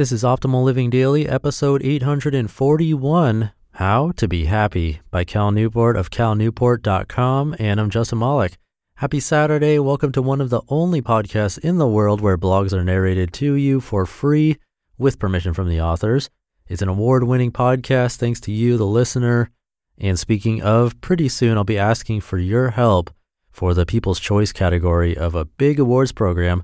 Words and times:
This 0.00 0.12
is 0.12 0.22
Optimal 0.22 0.64
Living 0.64 0.88
Daily, 0.88 1.28
episode 1.28 1.82
841 1.84 3.52
How 3.72 4.12
to 4.12 4.26
Be 4.26 4.46
Happy 4.46 5.02
by 5.10 5.24
Cal 5.24 5.50
Newport 5.52 5.94
of 5.94 6.08
calnewport.com. 6.08 7.54
And 7.58 7.78
I'm 7.78 7.90
Justin 7.90 8.20
Malik. 8.20 8.56
Happy 8.94 9.20
Saturday. 9.20 9.78
Welcome 9.78 10.10
to 10.12 10.22
one 10.22 10.40
of 10.40 10.48
the 10.48 10.62
only 10.68 11.02
podcasts 11.02 11.58
in 11.58 11.76
the 11.76 11.86
world 11.86 12.22
where 12.22 12.38
blogs 12.38 12.72
are 12.72 12.82
narrated 12.82 13.34
to 13.34 13.52
you 13.52 13.78
for 13.78 14.06
free 14.06 14.56
with 14.96 15.18
permission 15.18 15.52
from 15.52 15.68
the 15.68 15.82
authors. 15.82 16.30
It's 16.66 16.80
an 16.80 16.88
award 16.88 17.24
winning 17.24 17.52
podcast 17.52 18.16
thanks 18.16 18.40
to 18.40 18.52
you, 18.52 18.78
the 18.78 18.86
listener. 18.86 19.50
And 19.98 20.18
speaking 20.18 20.62
of, 20.62 20.98
pretty 21.02 21.28
soon 21.28 21.58
I'll 21.58 21.64
be 21.64 21.76
asking 21.76 22.22
for 22.22 22.38
your 22.38 22.70
help 22.70 23.10
for 23.50 23.74
the 23.74 23.84
People's 23.84 24.18
Choice 24.18 24.50
category 24.50 25.14
of 25.14 25.34
a 25.34 25.44
big 25.44 25.78
awards 25.78 26.12
program. 26.12 26.62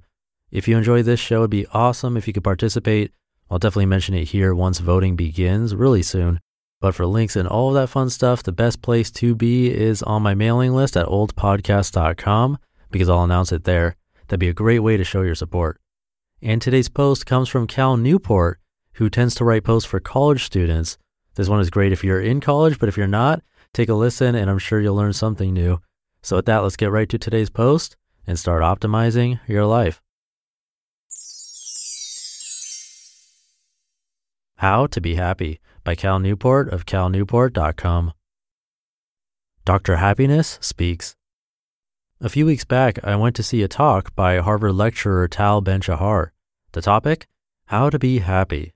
If 0.51 0.67
you 0.67 0.79
enjoy 0.79 1.03
this 1.03 1.21
show, 1.21 1.41
it'd 1.41 1.51
be 1.51 1.67
awesome 1.75 2.17
if 2.17 2.27
you 2.27 2.33
could 2.33 2.43
participate. 2.43 3.13
I'll 3.51 3.59
definitely 3.59 3.87
mention 3.87 4.15
it 4.15 4.29
here 4.29 4.55
once 4.55 4.79
voting 4.79 5.17
begins 5.17 5.75
really 5.75 6.03
soon. 6.03 6.41
But 6.81 6.95
for 6.95 7.07
links 7.07 7.37
and 7.37 7.49
all 7.49 7.69
of 7.69 7.75
that 7.75 7.89
fun 7.89 8.11
stuff, 8.11 8.43
the 8.43 8.53
best 8.53 8.83
place 8.83 9.11
to 9.13 9.35
be 9.35 9.73
is 9.73 10.03
on 10.03 10.23
my 10.23 10.35
mailing 10.35 10.75
list 10.75 10.97
at 10.97 11.07
oldpodcast.com 11.07 12.59
because 12.91 13.09
I'll 13.09 13.25
announce 13.25 13.53
it 13.53 13.65
there. 13.65 13.97
That'd 14.29 14.41
be 14.41 14.49
a 14.49 14.55
great 14.55 14.81
way 14.81 14.97
to 14.97 15.05
show 15.05 15.23
your 15.23 15.35
support. 15.35 15.81
And 16.43 16.61
today's 16.61 16.89
post 16.89 17.25
comes 17.25 17.49
from 17.49 17.67
Cal 17.67 17.97
Newport, 17.97 18.61
who 18.95 19.09
tends 19.09 19.35
to 19.37 19.45
write 19.45 19.65
posts 19.65 19.89
for 19.89 20.01
college 20.01 20.45
students. 20.45 20.99
This 21.35 21.49
one 21.49 21.61
is 21.61 21.71
great 21.71 21.93
if 21.93 22.05
you're 22.05 22.21
in 22.21 22.41
college, 22.41 22.79
but 22.79 22.89
if 22.89 22.97
you're 22.97 23.07
not, 23.07 23.43
take 23.73 23.89
a 23.89 23.95
listen 23.95 24.35
and 24.35 24.51
I'm 24.51 24.59
sure 24.59 24.81
you'll 24.81 24.97
learn 24.97 25.13
something 25.13 25.53
new. 25.53 25.81
So, 26.23 26.37
with 26.37 26.47
that, 26.47 26.59
let's 26.59 26.77
get 26.77 26.91
right 26.91 27.09
to 27.09 27.19
today's 27.19 27.51
post 27.51 27.97
and 28.27 28.39
start 28.39 28.63
optimizing 28.63 29.41
your 29.47 29.65
life. 29.65 30.03
How 34.61 34.87
to 34.87 35.03
Be 35.03 35.17
Happy 35.17 35.61
by 35.85 35.95
Cal 35.95 36.19
Newport 36.19 36.73
of 36.73 36.87
calnewport.com. 36.87 38.15
Dr. 39.67 39.97
Happiness 39.97 40.59
speaks. 40.63 41.15
A 42.23 42.31
few 42.31 42.47
weeks 42.47 42.65
back, 42.65 42.99
I 43.05 43.17
went 43.17 43.37
to 43.37 43.43
see 43.43 43.63
a 43.63 43.69
talk 43.69 44.17
by 44.17 44.39
Harvard 44.39 44.75
lecturer 44.75 45.29
Tal 45.29 45.61
Ben 45.61 45.83
Shahar. 45.83 46.33
The 46.73 46.81
topic? 46.81 47.27
How 47.67 47.91
to 47.91 47.99
Be 47.99 48.21
Happy. 48.21 48.73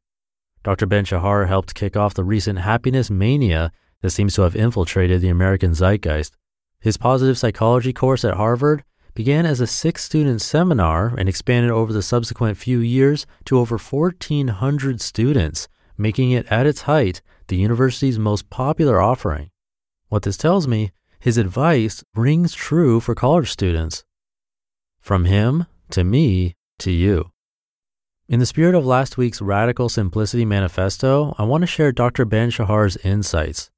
Dr. 0.63 0.85
Ben 0.85 1.07
Shahar 1.07 1.47
helped 1.47 1.75
kick 1.75 1.97
off 1.97 2.13
the 2.13 2.25
recent 2.25 2.59
happiness 2.59 3.11
mania 3.11 3.73
that 4.03 4.11
seems 4.11 4.35
to 4.35 4.43
have 4.43 4.55
infiltrated 4.55 5.23
the 5.23 5.31
American 5.31 5.73
zeitgeist. 5.73 6.37
His 6.79 6.99
positive 6.99 7.39
psychology 7.39 7.95
course 7.95 8.23
at 8.23 8.35
Harvard 8.35 8.85
began 9.15 9.47
as 9.47 9.61
a 9.61 9.67
six 9.67 10.05
student 10.05 10.41
seminar 10.41 11.15
and 11.17 11.29
expanded 11.29 11.71
over 11.71 11.93
the 11.93 12.03
subsequent 12.03 12.57
few 12.57 12.79
years 12.79 13.27
to 13.45 13.59
over 13.59 13.79
1,400 13.79 15.01
students, 15.01 15.69
making 15.97 16.31
it 16.31 16.47
at 16.47 16.67
its 16.67 16.83
height 16.83 17.23
the 17.49 17.57
university's 17.57 18.19
most 18.19 18.51
popular 18.51 19.01
offering. 19.01 19.51
What 20.09 20.23
this 20.23 20.37
tells 20.37 20.67
me, 20.67 20.93
his 21.19 21.37
advice 21.37 22.03
rings 22.15 22.55
true 22.55 23.01
for 23.01 23.15
college 23.15 23.51
students. 23.51 24.05
From 25.01 25.27
him 25.27 25.67
to 25.91 26.05
me 26.05 26.55
to 26.79 26.91
you. 26.91 27.31
In 28.29 28.39
the 28.39 28.47
spirit 28.47 28.75
of 28.75 28.87
last 28.87 29.19
week's 29.19 29.43
Radical 29.43 29.89
Simplicity 29.89 30.45
Manifesto, 30.45 31.35
I 31.37 31.43
want 31.43 31.63
to 31.63 31.67
share 31.67 31.91
Dr. 31.91 32.25
Ben 32.25 32.51
Shahar's 32.51 32.97
insights. 32.99 33.71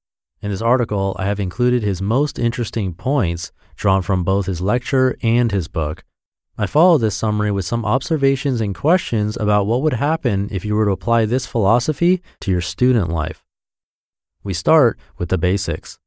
In 0.43 0.51
this 0.51 0.61
article, 0.61 1.15
I 1.21 1.27
have 1.27 1.39
included 1.39 1.85
his 1.85 2.03
most 2.03 2.37
interesting 2.37 2.95
points 2.95 3.53
drawn 3.77 4.03
from 4.03 4.25
both 4.25 4.47
his 4.47 4.61
lecture 4.61 5.17
and 5.23 5.53
his 5.53 5.69
book. 5.69 6.03
I 6.59 6.67
follow 6.67 6.99
this 6.99 7.15
summary 7.15 7.53
with 7.53 7.65
some 7.65 7.85
observations 7.85 8.61
and 8.61 8.75
questions 8.75 9.37
about 9.37 9.67
what 9.67 9.83
would 9.83 9.95
happen 9.95 10.49
if 10.51 10.65
you 10.65 10.75
were 10.75 10.85
to 10.87 10.91
apply 10.91 11.27
this 11.27 11.47
philosophy 11.47 12.21
to 12.41 12.51
your 12.51 12.61
student 12.61 13.09
life. 13.09 13.45
We 14.43 14.53
start 14.53 14.99
with 15.17 15.29
the 15.29 15.39
basics. 15.39 16.01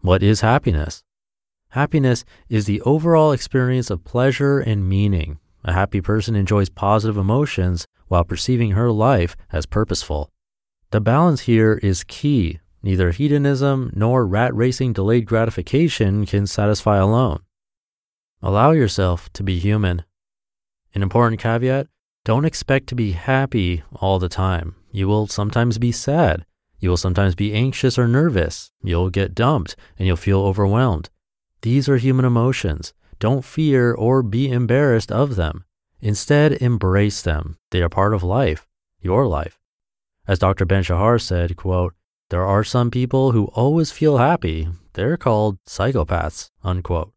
What 0.00 0.24
is 0.24 0.40
happiness? 0.40 1.04
Happiness 1.70 2.24
is 2.48 2.66
the 2.66 2.80
overall 2.80 3.30
experience 3.30 3.90
of 3.90 4.02
pleasure 4.02 4.58
and 4.58 4.88
meaning. 4.88 5.38
A 5.62 5.72
happy 5.72 6.00
person 6.00 6.34
enjoys 6.34 6.68
positive 6.68 7.16
emotions 7.16 7.86
while 8.08 8.24
perceiving 8.24 8.72
her 8.72 8.90
life 8.90 9.36
as 9.52 9.66
purposeful. 9.66 10.30
The 10.90 11.00
balance 11.00 11.42
here 11.42 11.74
is 11.74 12.02
key 12.02 12.58
Neither 12.82 13.12
hedonism 13.12 13.92
nor 13.94 14.26
rat 14.26 14.54
racing 14.54 14.92
delayed 14.92 15.26
gratification 15.26 16.26
can 16.26 16.46
satisfy 16.46 16.96
alone. 16.98 17.40
Allow 18.42 18.72
yourself 18.72 19.32
to 19.34 19.42
be 19.42 19.58
human. 19.58 20.04
An 20.94 21.02
important 21.02 21.40
caveat 21.40 21.86
don't 22.24 22.44
expect 22.44 22.88
to 22.88 22.94
be 22.94 23.12
happy 23.12 23.82
all 23.94 24.18
the 24.18 24.28
time. 24.28 24.74
You 24.90 25.08
will 25.08 25.26
sometimes 25.26 25.78
be 25.78 25.92
sad. 25.92 26.44
You 26.80 26.90
will 26.90 26.96
sometimes 26.96 27.36
be 27.36 27.52
anxious 27.52 27.98
or 27.98 28.08
nervous. 28.08 28.72
You'll 28.82 29.10
get 29.10 29.34
dumped 29.34 29.76
and 29.96 30.06
you'll 30.06 30.16
feel 30.16 30.40
overwhelmed. 30.40 31.08
These 31.62 31.88
are 31.88 31.96
human 31.96 32.24
emotions. 32.24 32.92
Don't 33.20 33.44
fear 33.44 33.94
or 33.94 34.22
be 34.24 34.50
embarrassed 34.50 35.12
of 35.12 35.36
them. 35.36 35.64
Instead, 36.00 36.54
embrace 36.54 37.22
them. 37.22 37.56
They 37.70 37.80
are 37.82 37.88
part 37.88 38.14
of 38.14 38.24
life, 38.24 38.66
your 39.00 39.26
life. 39.28 39.60
As 40.26 40.40
Dr. 40.40 40.64
Ben 40.64 40.82
Shahar 40.82 41.20
said, 41.20 41.56
quote, 41.56 41.94
there 42.32 42.46
are 42.46 42.64
some 42.64 42.90
people 42.90 43.32
who 43.32 43.44
always 43.48 43.92
feel 43.92 44.16
happy. 44.16 44.66
They're 44.94 45.18
called 45.18 45.58
psychopaths, 45.68 46.48
unquote. 46.64 47.12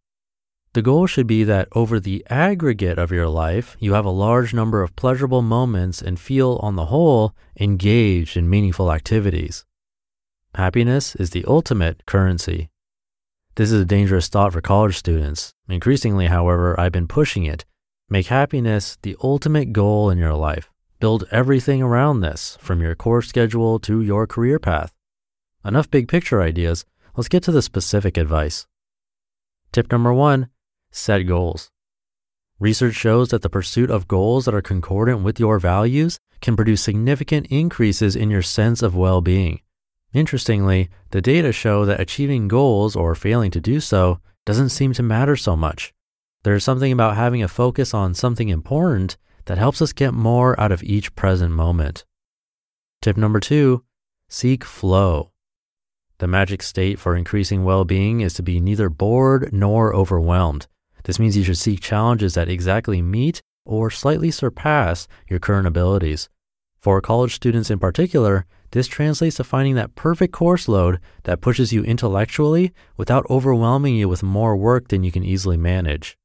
The 0.74 0.82
goal 0.82 1.08
should 1.08 1.26
be 1.26 1.46
that 1.46 1.70
over 1.72 2.02
the 2.02 2.26
aggregate 2.30 3.00
of 3.00 3.14
your 3.14 3.30
life, 3.30 3.78
you 3.80 3.94
have 3.94 4.04
a 4.04 4.10
large 4.10 4.54
number 4.54 4.84
of 4.84 4.98
pleasurable 4.98 5.42
moments 5.42 6.02
and 6.02 6.20
feel, 6.20 6.60
on 6.62 6.76
the 6.76 6.88
whole, 6.88 7.34
engaged 7.58 8.36
in 8.36 8.50
meaningful 8.50 8.92
activities. 8.92 9.64
Happiness 10.54 11.16
is 11.16 11.30
the 11.30 11.46
ultimate 11.48 12.06
currency. 12.06 12.70
This 13.56 13.72
is 13.72 13.84
a 13.84 13.86
dangerous 13.86 14.28
thought 14.28 14.52
for 14.52 14.60
college 14.60 14.98
students. 14.98 15.54
Increasingly, 15.70 16.28
however, 16.28 16.78
I've 16.78 16.92
been 16.92 17.08
pushing 17.08 17.46
it. 17.46 17.64
Make 18.10 18.28
happiness 18.28 18.98
the 19.02 19.16
ultimate 19.24 19.72
goal 19.72 20.10
in 20.10 20.18
your 20.18 20.34
life. 20.34 20.70
Build 21.00 21.24
everything 21.32 21.82
around 21.82 22.20
this, 22.20 22.58
from 22.60 22.82
your 22.82 22.96
course 22.96 23.30
schedule 23.30 23.80
to 23.80 24.02
your 24.02 24.28
career 24.28 24.60
path. 24.60 24.92
Enough 25.66 25.90
big 25.90 26.08
picture 26.08 26.44
ideas. 26.44 26.86
Let's 27.16 27.28
get 27.28 27.42
to 27.44 27.52
the 27.52 27.64
specific 27.64 28.18
advice. 28.18 28.68
Tip 29.72 29.92
number 29.92 30.14
one 30.14 30.50
set 30.92 31.24
goals. 31.24 31.72
Research 32.60 32.94
shows 32.94 33.30
that 33.30 33.42
the 33.42 33.50
pursuit 33.50 33.90
of 33.90 34.08
goals 34.08 34.46
that 34.46 34.54
are 34.54 34.62
concordant 34.62 35.24
with 35.24 35.40
your 35.40 35.58
values 35.58 36.20
can 36.40 36.56
produce 36.56 36.84
significant 36.84 37.48
increases 37.48 38.16
in 38.16 38.30
your 38.30 38.44
sense 38.44 38.84
of 38.84 38.96
well 38.96 39.22
being. 39.22 39.60
Interestingly, 40.14 40.90
the 41.10 41.22
data 41.22 41.52
show 41.52 41.84
that 41.84 42.00
achieving 42.00 42.48
goals 42.48 42.96
or 42.96 43.16
failing 43.16 43.50
to 43.50 43.60
do 43.60 43.80
so 43.80 44.20
doesn't 44.46 44.70
seem 44.70 44.94
to 44.94 45.02
matter 45.02 45.36
so 45.36 45.56
much. 45.56 45.94
There's 46.44 46.64
something 46.64 46.92
about 46.92 47.16
having 47.16 47.42
a 47.42 47.48
focus 47.48 47.92
on 47.92 48.14
something 48.14 48.50
important 48.50 49.18
that 49.46 49.58
helps 49.58 49.82
us 49.82 49.94
get 49.94 50.14
more 50.14 50.58
out 50.60 50.72
of 50.72 50.84
each 50.84 51.16
present 51.16 51.54
moment. 51.54 52.06
Tip 53.02 53.18
number 53.18 53.40
two 53.40 53.84
seek 54.30 54.64
flow. 54.64 55.32
The 56.20 56.28
magic 56.28 56.64
state 56.64 57.00
for 57.00 57.16
increasing 57.16 57.64
well 57.64 57.84
being 57.84 58.22
is 58.22 58.34
to 58.36 58.44
be 58.44 58.60
neither 58.60 58.90
bored 58.90 59.52
nor 59.52 59.94
overwhelmed. 59.94 60.68
This 61.04 61.20
means 61.20 61.36
you 61.36 61.44
should 61.44 61.58
seek 61.58 61.82
challenges 61.82 62.34
that 62.34 62.50
exactly 62.50 63.02
meet 63.02 63.42
or 63.66 63.90
slightly 63.90 64.32
surpass 64.32 65.08
your 65.30 65.40
current 65.40 65.68
abilities. 65.68 66.30
For 66.80 67.02
college 67.02 67.36
students 67.36 67.70
in 67.70 67.80
particular, 67.80 68.46
this 68.72 68.88
translates 68.88 69.38
to 69.38 69.44
finding 69.44 69.76
that 69.76 69.96
perfect 69.96 70.34
course 70.34 70.68
load 70.68 71.00
that 71.24 71.42
pushes 71.42 71.74
you 71.74 71.84
intellectually 71.84 72.74
without 72.96 73.26
overwhelming 73.30 73.96
you 73.96 74.08
with 74.08 74.24
more 74.24 74.56
work 74.56 74.90
than 74.90 75.04
you 75.04 75.12
can 75.12 75.24
easily 75.24 75.58
manage. 75.58 76.18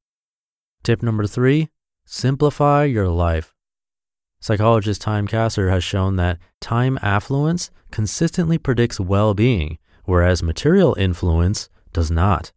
Tip 0.82 1.02
number 1.02 1.26
three 1.26 1.68
simplify 2.04 2.84
your 2.84 3.08
life. 3.08 3.54
Psychologist 4.40 5.02
Tim 5.02 5.28
Kasser 5.28 5.70
has 5.70 5.84
shown 5.84 6.16
that 6.16 6.38
time 6.60 6.98
affluence 7.02 7.70
consistently 7.90 8.58
predicts 8.58 8.98
well 8.98 9.34
being, 9.34 9.78
whereas 10.10 10.42
material 10.42 10.96
influence 10.98 11.68
does 11.92 12.10
not. 12.10 12.50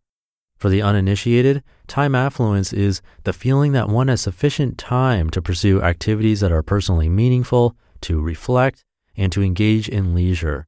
For 0.58 0.70
the 0.70 0.82
uninitiated, 0.82 1.62
time 1.88 2.16
affluence 2.16 2.74
is 2.74 3.04
the 3.26 3.32
feeling 3.32 3.74
that 3.74 3.90
one 3.90 4.08
has 4.08 4.22
sufficient 4.22 4.80
time 4.80 5.30
to 5.30 5.42
pursue 5.42 5.80
activities 5.80 6.40
that 6.40 6.52
are 6.52 6.64
personally 6.64 7.10
meaningful, 7.10 7.78
to 8.02 8.20
reflect, 8.20 8.84
and 9.16 9.32
to 9.32 9.44
engage 9.44 9.88
in 9.88 10.16
leisure. 10.16 10.66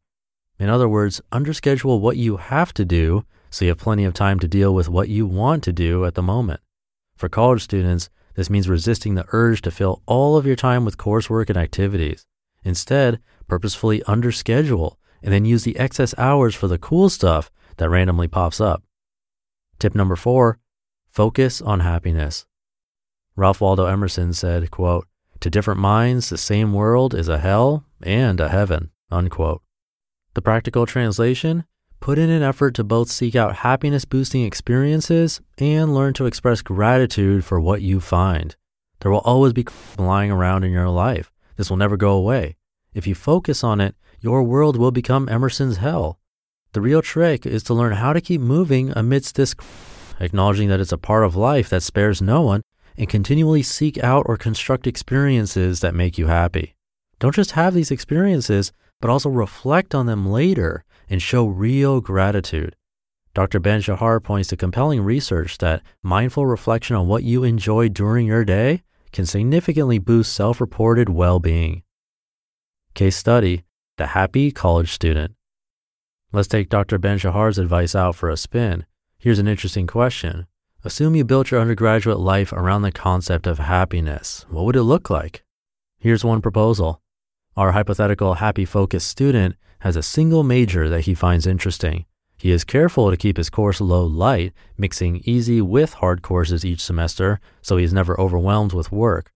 In 0.60 0.70
other 0.70 0.88
words, 0.88 1.22
underschedule 1.32 2.00
what 2.00 2.18
you 2.18 2.38
have 2.38 2.72
to 2.76 2.86
do 2.86 3.26
so 3.50 3.66
you 3.66 3.70
have 3.70 3.80
plenty 3.80 4.04
of 4.06 4.14
time 4.14 4.38
to 4.40 4.48
deal 4.48 4.76
with 4.76 4.88
what 4.88 5.10
you 5.10 5.26
want 5.26 5.64
to 5.64 5.74
do 5.74 6.06
at 6.06 6.14
the 6.14 6.22
moment. 6.22 6.60
For 7.18 7.30
college 7.30 7.64
students, 7.64 8.10
this 8.36 8.50
means 8.50 8.70
resisting 8.70 9.16
the 9.16 9.26
urge 9.32 9.64
to 9.64 9.72
fill 9.72 10.04
all 10.06 10.38
of 10.38 10.46
your 10.46 10.56
time 10.56 10.86
with 10.86 10.98
coursework 10.98 11.50
and 11.50 11.58
activities. 11.58 12.28
Instead, 12.64 13.20
purposefully 13.48 14.02
underschedule 14.02 14.98
and 15.26 15.34
then 15.34 15.44
use 15.44 15.64
the 15.64 15.78
excess 15.78 16.14
hours 16.20 16.54
for 16.54 16.68
the 16.68 16.78
cool 16.78 17.10
stuff 17.10 17.50
that 17.78 17.90
randomly 17.90 18.28
pops 18.28 18.62
up. 18.62 18.84
Tip 19.80 19.96
number 19.96 20.16
four, 20.16 20.60
focus 21.10 21.64
on 21.64 21.80
happiness. 21.80 22.46
Ralph 23.36 23.60
Waldo 23.60 23.86
Emerson 23.88 24.34
said, 24.34 24.70
quote, 24.70 25.08
To 25.42 25.50
different 25.50 25.80
minds, 25.80 26.30
the 26.30 26.38
same 26.38 26.74
world 26.74 27.16
is 27.16 27.28
a 27.28 27.40
hell 27.40 27.86
and 28.04 28.40
a 28.40 28.50
heaven. 28.50 28.92
Unquote. 29.12 29.64
The 30.36 30.44
practical 30.44 30.86
translation 30.86 31.66
put 32.00 32.20
in 32.20 32.30
an 32.30 32.44
effort 32.44 32.76
to 32.76 32.84
both 32.84 33.10
seek 33.10 33.36
out 33.36 33.58
happiness 33.58 34.06
boosting 34.06 34.44
experiences 34.44 35.42
and 35.58 35.96
learn 35.96 36.14
to 36.14 36.28
express 36.28 36.62
gratitude 36.62 37.44
for 37.44 37.60
what 37.60 37.82
you 37.82 38.00
find. 38.00 38.56
There 39.00 39.12
will 39.12 39.20
always 39.20 39.54
be 39.54 39.66
lying 39.98 40.30
around 40.30 40.64
in 40.64 40.72
your 40.72 40.90
life. 40.90 41.32
This 41.56 41.70
will 41.70 41.78
never 41.78 41.98
go 41.98 42.12
away. 42.12 42.58
If 42.94 43.08
you 43.08 43.16
focus 43.16 43.64
on 43.64 43.82
it, 43.82 43.96
your 44.26 44.42
world 44.42 44.76
will 44.76 44.90
become 44.90 45.30
Emerson's 45.30 45.78
hell. 45.78 46.18
The 46.74 46.82
real 46.82 47.04
trick 47.04 47.46
is 47.46 47.62
to 47.66 47.76
learn 47.76 47.94
how 47.94 48.12
to 48.12 48.20
keep 48.20 48.42
moving 48.42 48.92
amidst 48.96 49.36
this, 49.36 49.54
acknowledging 50.20 50.68
that 50.70 50.80
it's 50.80 50.92
a 50.92 50.98
part 50.98 51.24
of 51.24 51.36
life 51.36 51.70
that 51.70 51.84
spares 51.84 52.24
no 52.24 52.42
one, 52.42 52.64
and 52.98 53.08
continually 53.08 53.62
seek 53.62 54.04
out 54.04 54.26
or 54.28 54.36
construct 54.36 54.88
experiences 54.88 55.82
that 55.82 55.94
make 55.94 56.18
you 56.18 56.26
happy. 56.26 56.74
Don't 57.20 57.36
just 57.36 57.52
have 57.52 57.76
these 57.76 57.92
experiences, 57.92 58.72
but 59.00 59.12
also 59.12 59.30
reflect 59.30 59.94
on 59.94 60.08
them 60.08 60.28
later 60.28 60.84
and 61.08 61.22
show 61.22 61.46
real 61.46 62.02
gratitude. 62.02 62.76
Dr. 63.36 63.60
Ben 63.60 63.80
Shahar 63.80 64.20
points 64.20 64.50
to 64.50 64.58
compelling 64.58 65.02
research 65.02 65.60
that 65.60 65.84
mindful 66.02 66.48
reflection 66.48 66.96
on 66.96 67.08
what 67.08 67.22
you 67.22 67.44
enjoy 67.44 67.90
during 67.90 68.26
your 68.26 68.44
day 68.44 68.82
can 69.12 69.28
significantly 69.28 70.00
boost 70.00 70.34
self 70.34 70.60
reported 70.60 71.10
well 71.10 71.40
being. 71.40 71.84
Case 72.96 73.18
study 73.18 73.66
The 73.98 74.08
Happy 74.08 74.52
College 74.52 74.92
Student. 74.92 75.36
Let's 76.34 76.50
take 76.50 76.68
Dr. 76.68 76.98
Ben 76.98 77.18
Shahar's 77.18 77.58
advice 77.58 77.96
out 77.96 78.18
for 78.18 78.30
a 78.30 78.36
spin. 78.36 78.86
Here's 79.18 79.40
an 79.40 79.48
interesting 79.48 79.88
question. 79.88 80.48
Assume 80.84 81.16
you 81.16 81.24
built 81.24 81.50
your 81.50 81.62
undergraduate 81.62 82.20
life 82.20 82.52
around 82.52 82.82
the 82.82 82.92
concept 82.92 83.48
of 83.48 83.58
happiness. 83.58 84.46
What 84.50 84.66
would 84.66 84.76
it 84.76 84.84
look 84.84 85.10
like? 85.10 85.46
Here's 85.98 86.26
one 86.26 86.42
proposal. 86.42 87.02
Our 87.56 87.72
hypothetical 87.72 88.34
happy 88.34 88.66
focused 88.66 89.08
student 89.08 89.56
has 89.80 89.96
a 89.96 90.04
single 90.04 90.44
major 90.44 90.90
that 90.90 91.06
he 91.06 91.14
finds 91.14 91.48
interesting. 91.48 92.04
He 92.38 92.52
is 92.52 92.66
careful 92.66 93.10
to 93.10 93.16
keep 93.16 93.38
his 93.38 93.50
course 93.50 93.80
load 93.80 94.12
light, 94.12 94.52
mixing 94.78 95.22
easy 95.24 95.62
with 95.62 95.94
hard 95.94 96.22
courses 96.22 96.66
each 96.66 96.82
semester 96.82 97.40
so 97.62 97.78
he 97.78 97.86
is 97.86 97.94
never 97.94 98.20
overwhelmed 98.20 98.74
with 98.74 98.92
work. 98.92 99.32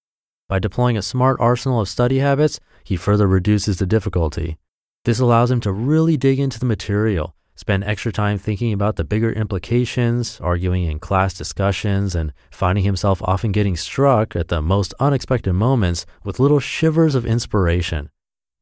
By 0.50 0.60
deploying 0.60 0.98
a 0.98 1.04
smart 1.04 1.38
arsenal 1.40 1.80
of 1.80 1.88
study 1.88 2.18
habits, 2.18 2.60
he 2.90 2.98
further 2.98 3.28
reduces 3.28 3.78
the 3.78 3.86
difficulty. 3.86 4.58
This 5.06 5.20
allows 5.20 5.52
him 5.52 5.60
to 5.62 5.72
really 5.72 6.18
dig 6.18 6.40
into 6.40 6.60
the 6.60 6.66
material, 6.66 7.36
spend 7.56 7.84
extra 7.84 8.12
time 8.12 8.40
thinking 8.40 8.74
about 8.74 8.96
the 8.96 9.04
bigger 9.04 9.32
implications, 9.32 10.42
arguing 10.42 10.86
in 10.86 10.98
class 10.98 11.36
discussions, 11.36 12.16
and 12.16 12.34
finding 12.50 12.84
himself 12.84 13.22
often 13.22 13.52
getting 13.52 13.78
struck 13.78 14.36
at 14.36 14.48
the 14.48 14.60
most 14.60 14.96
unexpected 15.00 15.54
moments 15.54 16.08
with 16.24 16.40
little 16.40 16.60
shivers 16.60 17.14
of 17.14 17.28
inspiration. 17.28 18.10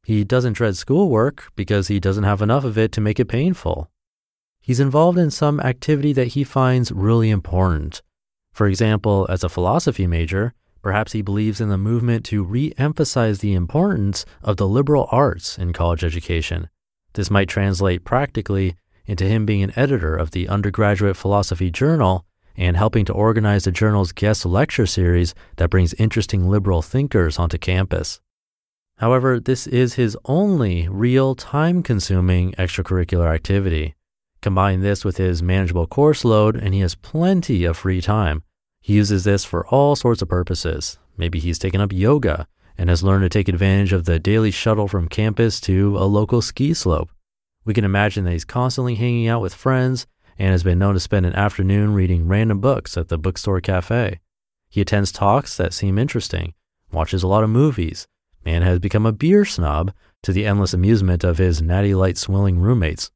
He 0.04 0.24
doesn't 0.24 0.58
dread 0.58 0.76
schoolwork 0.76 1.50
because 1.56 1.88
he 1.88 1.98
doesn't 1.98 2.24
have 2.24 2.42
enough 2.42 2.64
of 2.64 2.76
it 2.76 2.92
to 2.92 3.00
make 3.00 3.18
it 3.18 3.28
painful. 3.28 3.90
He's 4.60 4.78
involved 4.78 5.16
in 5.16 5.30
some 5.30 5.58
activity 5.58 6.12
that 6.12 6.34
he 6.34 6.44
finds 6.44 6.92
really 6.92 7.30
important. 7.30 8.02
For 8.52 8.66
example, 8.66 9.26
as 9.30 9.42
a 9.42 9.48
philosophy 9.48 10.06
major, 10.06 10.52
Perhaps 10.82 11.12
he 11.12 11.22
believes 11.22 11.60
in 11.60 11.68
the 11.68 11.78
movement 11.78 12.24
to 12.26 12.44
re 12.44 12.72
emphasize 12.78 13.38
the 13.38 13.54
importance 13.54 14.24
of 14.42 14.56
the 14.56 14.68
liberal 14.68 15.08
arts 15.10 15.58
in 15.58 15.72
college 15.72 16.04
education. 16.04 16.68
This 17.14 17.30
might 17.30 17.48
translate 17.48 18.04
practically 18.04 18.76
into 19.06 19.24
him 19.24 19.46
being 19.46 19.62
an 19.62 19.72
editor 19.76 20.16
of 20.16 20.30
the 20.30 20.48
undergraduate 20.48 21.16
philosophy 21.16 21.70
journal 21.70 22.24
and 22.56 22.76
helping 22.76 23.04
to 23.06 23.12
organize 23.12 23.64
the 23.64 23.72
journal's 23.72 24.12
guest 24.12 24.44
lecture 24.44 24.86
series 24.86 25.34
that 25.56 25.70
brings 25.70 25.94
interesting 25.94 26.48
liberal 26.48 26.82
thinkers 26.82 27.38
onto 27.38 27.56
campus. 27.56 28.20
However, 28.98 29.38
this 29.38 29.66
is 29.66 29.94
his 29.94 30.16
only 30.24 30.88
real 30.88 31.36
time 31.36 31.82
consuming 31.82 32.52
extracurricular 32.52 33.32
activity. 33.32 33.94
Combine 34.42 34.80
this 34.80 35.04
with 35.04 35.16
his 35.16 35.42
manageable 35.42 35.86
course 35.86 36.24
load, 36.24 36.56
and 36.56 36.74
he 36.74 36.80
has 36.80 36.94
plenty 36.94 37.64
of 37.64 37.76
free 37.76 38.00
time. 38.00 38.42
He 38.80 38.94
uses 38.94 39.24
this 39.24 39.44
for 39.44 39.66
all 39.66 39.96
sorts 39.96 40.22
of 40.22 40.28
purposes. 40.28 40.98
Maybe 41.16 41.38
he's 41.38 41.58
taken 41.58 41.80
up 41.80 41.92
yoga 41.92 42.46
and 42.76 42.88
has 42.88 43.02
learned 43.02 43.22
to 43.22 43.28
take 43.28 43.48
advantage 43.48 43.92
of 43.92 44.04
the 44.04 44.18
daily 44.18 44.50
shuttle 44.50 44.88
from 44.88 45.08
campus 45.08 45.60
to 45.62 45.98
a 45.98 46.04
local 46.04 46.40
ski 46.40 46.72
slope. 46.72 47.10
We 47.64 47.74
can 47.74 47.84
imagine 47.84 48.24
that 48.24 48.32
he's 48.32 48.44
constantly 48.44 48.94
hanging 48.94 49.28
out 49.28 49.42
with 49.42 49.54
friends 49.54 50.06
and 50.38 50.52
has 50.52 50.62
been 50.62 50.78
known 50.78 50.94
to 50.94 51.00
spend 51.00 51.26
an 51.26 51.34
afternoon 51.34 51.92
reading 51.92 52.28
random 52.28 52.60
books 52.60 52.96
at 52.96 53.08
the 53.08 53.18
bookstore 53.18 53.60
cafe. 53.60 54.20
He 54.70 54.80
attends 54.80 55.10
talks 55.10 55.56
that 55.56 55.74
seem 55.74 55.98
interesting, 55.98 56.54
watches 56.92 57.22
a 57.22 57.26
lot 57.26 57.42
of 57.42 57.50
movies, 57.50 58.06
and 58.44 58.62
has 58.64 58.78
become 58.78 59.04
a 59.04 59.12
beer 59.12 59.44
snob 59.44 59.92
to 60.22 60.32
the 60.32 60.46
endless 60.46 60.72
amusement 60.72 61.24
of 61.24 61.38
his 61.38 61.60
natty 61.60 61.94
light 61.94 62.16
swilling 62.16 62.58
roommates. 62.60 63.10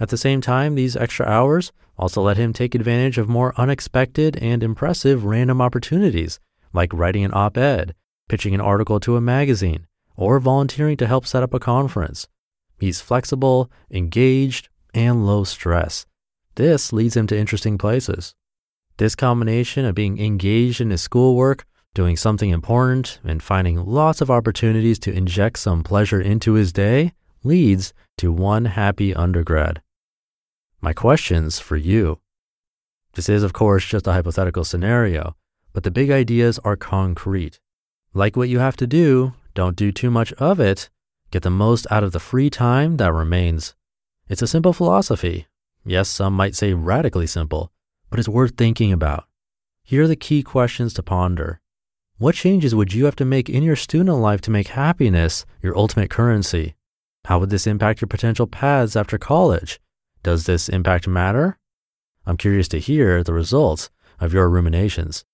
At 0.00 0.10
the 0.10 0.16
same 0.16 0.40
time, 0.40 0.74
these 0.74 0.96
extra 0.96 1.26
hours 1.26 1.72
also 1.98 2.22
let 2.22 2.36
him 2.36 2.52
take 2.52 2.74
advantage 2.74 3.18
of 3.18 3.28
more 3.28 3.52
unexpected 3.56 4.36
and 4.36 4.62
impressive 4.62 5.24
random 5.24 5.60
opportunities, 5.60 6.38
like 6.72 6.92
writing 6.92 7.24
an 7.24 7.34
op 7.34 7.56
ed, 7.56 7.94
pitching 8.28 8.54
an 8.54 8.60
article 8.60 9.00
to 9.00 9.16
a 9.16 9.20
magazine, 9.20 9.86
or 10.16 10.38
volunteering 10.38 10.96
to 10.98 11.06
help 11.06 11.26
set 11.26 11.42
up 11.42 11.52
a 11.52 11.58
conference. 11.58 12.28
He's 12.78 13.00
flexible, 13.00 13.70
engaged, 13.90 14.68
and 14.94 15.26
low 15.26 15.42
stress. 15.42 16.06
This 16.54 16.92
leads 16.92 17.16
him 17.16 17.26
to 17.28 17.38
interesting 17.38 17.76
places. 17.76 18.34
This 18.98 19.16
combination 19.16 19.84
of 19.84 19.96
being 19.96 20.18
engaged 20.18 20.80
in 20.80 20.90
his 20.90 21.02
schoolwork, 21.02 21.64
doing 21.94 22.16
something 22.16 22.50
important, 22.50 23.18
and 23.24 23.42
finding 23.42 23.84
lots 23.84 24.20
of 24.20 24.30
opportunities 24.30 25.00
to 25.00 25.12
inject 25.12 25.58
some 25.58 25.82
pleasure 25.82 26.20
into 26.20 26.52
his 26.52 26.72
day 26.72 27.14
leads 27.42 27.92
to 28.18 28.30
one 28.30 28.66
happy 28.66 29.14
undergrad 29.14 29.82
my 30.80 30.92
questions 30.92 31.58
for 31.58 31.76
you. 31.76 32.20
This 33.14 33.28
is, 33.28 33.42
of 33.42 33.52
course, 33.52 33.84
just 33.84 34.06
a 34.06 34.12
hypothetical 34.12 34.64
scenario, 34.64 35.36
but 35.72 35.82
the 35.82 35.90
big 35.90 36.10
ideas 36.10 36.58
are 36.60 36.76
concrete. 36.76 37.58
Like 38.14 38.36
what 38.36 38.48
you 38.48 38.58
have 38.60 38.76
to 38.76 38.86
do, 38.86 39.32
don't 39.54 39.76
do 39.76 39.90
too 39.90 40.10
much 40.10 40.32
of 40.34 40.60
it. 40.60 40.88
Get 41.30 41.42
the 41.42 41.50
most 41.50 41.86
out 41.90 42.04
of 42.04 42.12
the 42.12 42.20
free 42.20 42.48
time 42.48 42.96
that 42.96 43.12
remains. 43.12 43.74
It's 44.28 44.42
a 44.42 44.46
simple 44.46 44.72
philosophy. 44.72 45.46
Yes, 45.84 46.08
some 46.08 46.34
might 46.34 46.54
say 46.54 46.74
radically 46.74 47.26
simple, 47.26 47.72
but 48.08 48.18
it's 48.18 48.28
worth 48.28 48.56
thinking 48.56 48.92
about. 48.92 49.24
Here 49.82 50.04
are 50.04 50.08
the 50.08 50.16
key 50.16 50.42
questions 50.42 50.94
to 50.94 51.02
ponder. 51.02 51.60
What 52.18 52.34
changes 52.34 52.74
would 52.74 52.92
you 52.92 53.04
have 53.04 53.16
to 53.16 53.24
make 53.24 53.48
in 53.48 53.62
your 53.62 53.76
student 53.76 54.18
life 54.18 54.40
to 54.42 54.50
make 54.50 54.68
happiness 54.68 55.44
your 55.62 55.76
ultimate 55.76 56.10
currency? 56.10 56.74
How 57.24 57.38
would 57.38 57.50
this 57.50 57.66
impact 57.66 58.00
your 58.00 58.08
potential 58.08 58.46
paths 58.46 58.96
after 58.96 59.18
college? 59.18 59.80
Does 60.28 60.44
this 60.44 60.68
impact 60.68 61.08
matter? 61.08 61.56
I'm 62.26 62.36
curious 62.36 62.68
to 62.68 62.78
hear 62.78 63.22
the 63.22 63.32
results 63.32 63.88
of 64.20 64.34
your 64.34 64.50
ruminations. 64.50 65.24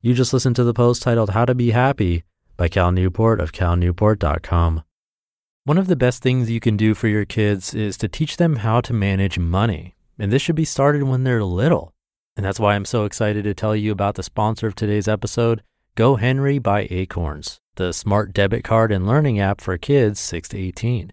You 0.00 0.14
just 0.14 0.32
listened 0.32 0.56
to 0.56 0.64
the 0.64 0.74
post 0.74 1.00
titled 1.00 1.30
How 1.30 1.44
to 1.44 1.54
Be 1.54 1.70
Happy 1.70 2.24
by 2.56 2.66
Cal 2.66 2.90
Newport 2.90 3.38
of 3.40 3.52
calnewport.com. 3.52 4.82
One 5.62 5.78
of 5.78 5.86
the 5.86 5.94
best 5.94 6.24
things 6.24 6.50
you 6.50 6.58
can 6.58 6.76
do 6.76 6.92
for 6.92 7.06
your 7.06 7.24
kids 7.24 7.72
is 7.72 7.96
to 7.98 8.08
teach 8.08 8.36
them 8.36 8.56
how 8.56 8.80
to 8.80 8.92
manage 8.92 9.38
money. 9.38 9.94
And 10.18 10.32
this 10.32 10.42
should 10.42 10.56
be 10.56 10.64
started 10.64 11.04
when 11.04 11.22
they're 11.22 11.44
little. 11.44 11.94
And 12.36 12.44
that's 12.44 12.58
why 12.58 12.74
I'm 12.74 12.84
so 12.84 13.04
excited 13.04 13.44
to 13.44 13.54
tell 13.54 13.76
you 13.76 13.92
about 13.92 14.16
the 14.16 14.24
sponsor 14.24 14.66
of 14.66 14.74
today's 14.74 15.06
episode, 15.06 15.62
GoHenry 15.94 16.60
by 16.60 16.88
Acorns 16.90 17.60
the 17.78 17.92
smart 17.92 18.32
debit 18.32 18.64
card 18.64 18.90
and 18.90 19.06
learning 19.06 19.38
app 19.38 19.60
for 19.60 19.78
kids 19.78 20.18
6 20.18 20.48
to 20.48 20.58
18. 20.58 21.12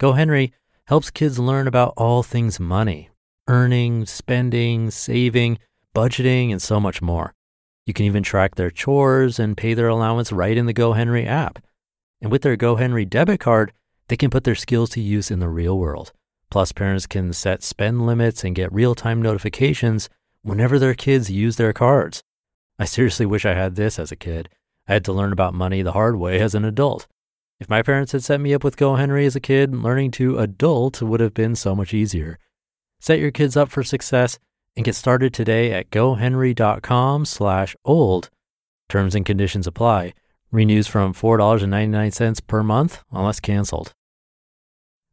GoHenry 0.00 0.52
helps 0.86 1.10
kids 1.10 1.38
learn 1.38 1.68
about 1.68 1.92
all 1.96 2.22
things 2.22 2.58
money, 2.58 3.10
earning, 3.46 4.06
spending, 4.06 4.90
saving, 4.90 5.58
budgeting, 5.94 6.50
and 6.50 6.60
so 6.60 6.80
much 6.80 7.02
more. 7.02 7.34
You 7.84 7.92
can 7.92 8.06
even 8.06 8.22
track 8.22 8.54
their 8.54 8.70
chores 8.70 9.38
and 9.38 9.58
pay 9.58 9.74
their 9.74 9.88
allowance 9.88 10.32
right 10.32 10.56
in 10.56 10.64
the 10.64 10.74
GoHenry 10.74 11.26
app. 11.26 11.62
And 12.22 12.32
with 12.32 12.42
their 12.42 12.56
GoHenry 12.56 13.08
debit 13.08 13.40
card, 13.40 13.72
they 14.08 14.16
can 14.16 14.30
put 14.30 14.44
their 14.44 14.54
skills 14.54 14.88
to 14.90 15.02
use 15.02 15.30
in 15.30 15.38
the 15.38 15.48
real 15.50 15.78
world. 15.78 16.12
Plus, 16.50 16.72
parents 16.72 17.06
can 17.06 17.34
set 17.34 17.62
spend 17.62 18.06
limits 18.06 18.42
and 18.42 18.56
get 18.56 18.72
real 18.72 18.94
time 18.94 19.20
notifications 19.20 20.08
whenever 20.42 20.78
their 20.78 20.94
kids 20.94 21.30
use 21.30 21.56
their 21.56 21.74
cards. 21.74 22.22
I 22.78 22.86
seriously 22.86 23.26
wish 23.26 23.44
I 23.44 23.52
had 23.52 23.76
this 23.76 23.98
as 23.98 24.10
a 24.10 24.16
kid. 24.16 24.48
I 24.90 24.94
had 24.94 25.04
to 25.04 25.12
learn 25.12 25.32
about 25.32 25.54
money 25.54 25.82
the 25.82 25.92
hard 25.92 26.16
way 26.16 26.40
as 26.40 26.52
an 26.56 26.64
adult. 26.64 27.06
If 27.60 27.68
my 27.68 27.80
parents 27.80 28.10
had 28.10 28.24
set 28.24 28.40
me 28.40 28.52
up 28.52 28.64
with 28.64 28.76
GoHenry 28.76 29.24
as 29.24 29.36
a 29.36 29.40
kid, 29.40 29.72
learning 29.72 30.10
to 30.12 30.40
adult 30.40 31.00
would 31.00 31.20
have 31.20 31.32
been 31.32 31.54
so 31.54 31.76
much 31.76 31.94
easier. 31.94 32.40
Set 32.98 33.20
your 33.20 33.30
kids 33.30 33.56
up 33.56 33.68
for 33.68 33.84
success 33.84 34.40
and 34.74 34.84
get 34.84 34.96
started 34.96 35.32
today 35.32 35.72
at 35.72 35.90
gohenry.com 35.90 37.24
slash 37.24 37.76
old. 37.84 38.30
Terms 38.88 39.14
and 39.14 39.24
conditions 39.24 39.68
apply. 39.68 40.12
Renews 40.50 40.88
from 40.88 41.14
$4.99 41.14 42.44
per 42.48 42.64
month 42.64 43.04
unless 43.12 43.38
canceled. 43.38 43.92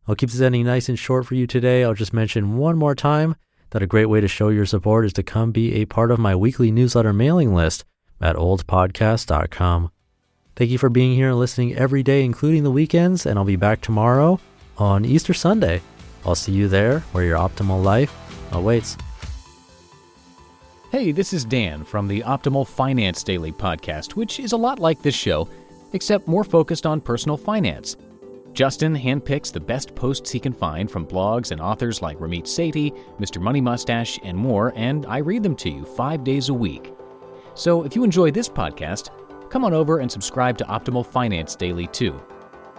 I'll 0.07 0.15
keep 0.15 0.31
this 0.31 0.41
ending 0.41 0.65
nice 0.65 0.89
and 0.89 0.97
short 0.97 1.27
for 1.27 1.35
you 1.35 1.45
today. 1.45 1.83
I'll 1.83 1.93
just 1.93 2.13
mention 2.13 2.57
one 2.57 2.79
more 2.79 2.95
time 2.95 3.35
that 3.69 3.83
a 3.83 3.87
great 3.87 4.07
way 4.07 4.21
to 4.21 4.27
show 4.27 4.49
your 4.49 4.65
support 4.65 5.05
is 5.05 5.13
to 5.13 5.21
come 5.21 5.51
be 5.51 5.75
a 5.75 5.85
part 5.85 6.09
of 6.09 6.17
my 6.17 6.35
weekly 6.35 6.71
newsletter 6.71 7.13
mailing 7.13 7.53
list 7.53 7.85
at 8.21 8.35
oldpodcast.com. 8.35 9.91
Thank 10.55 10.71
you 10.71 10.77
for 10.77 10.89
being 10.89 11.15
here 11.15 11.29
and 11.29 11.39
listening 11.39 11.75
every 11.75 12.01
day, 12.01 12.25
including 12.25 12.63
the 12.63 12.71
weekends, 12.71 13.25
and 13.25 13.37
I'll 13.37 13.45
be 13.45 13.55
back 13.55 13.81
tomorrow 13.81 14.39
on 14.77 15.05
Easter 15.05 15.33
Sunday. 15.33 15.81
I'll 16.25 16.35
see 16.35 16.51
you 16.51 16.67
there 16.67 17.01
where 17.11 17.23
your 17.23 17.37
optimal 17.37 17.83
life 17.83 18.13
awaits. 18.51 18.97
Hey, 20.91 21.11
this 21.11 21.33
is 21.33 21.45
Dan 21.45 21.83
from 21.83 22.07
the 22.07 22.21
Optimal 22.21 22.65
Finance 22.65 23.21
Daily 23.21 23.51
podcast, 23.51 24.13
which 24.15 24.39
is 24.39 24.53
a 24.53 24.57
lot 24.57 24.79
like 24.79 25.01
this 25.01 25.15
show, 25.15 25.47
except 25.93 26.27
more 26.27 26.43
focused 26.43 26.85
on 26.85 27.01
personal 27.01 27.37
finance. 27.37 27.97
Justin 28.53 28.95
handpicks 28.95 29.51
the 29.53 29.59
best 29.59 29.93
posts 29.93 30.31
he 30.31 30.39
can 30.39 30.53
find 30.53 30.89
from 30.89 31.05
blogs 31.05 31.51
and 31.51 31.61
authors 31.61 32.01
like 32.01 32.17
Ramit 32.17 32.45
Sethi, 32.45 32.97
Mr. 33.19 33.39
Money 33.39 33.61
Mustache, 33.61 34.17
and 34.23 34.35
more, 34.35 34.73
and 34.75 35.05
I 35.05 35.19
read 35.19 35.43
them 35.43 35.55
to 35.57 35.69
you 35.69 35.85
five 35.85 36.23
days 36.23 36.49
a 36.49 36.53
week. 36.53 36.91
So 37.57 37.81
if 37.83 37.95
you 37.95 38.03
enjoy 38.03 38.29
this 38.29 38.47
podcast, 38.47 39.09
come 39.49 39.65
on 39.65 39.73
over 39.73 39.97
and 39.97 40.11
subscribe 40.11 40.59
to 40.59 40.63
Optimal 40.65 41.03
Finance 41.03 41.55
Daily 41.55 41.87
too. 41.87 42.21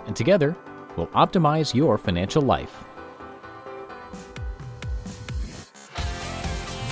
And 0.07 0.15
together, 0.15 0.57
we'll 0.97 1.09
optimize 1.09 1.75
your 1.75 1.99
financial 1.99 2.43
life. 2.43 2.85